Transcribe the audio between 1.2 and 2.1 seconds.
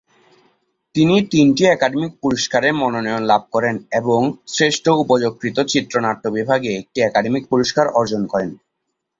তিনটি একাডেমি